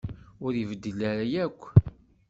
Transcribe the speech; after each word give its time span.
Ur 0.45 0.53
ibeddel 0.55 0.99
ara 1.11 1.25
akk. 1.45 1.61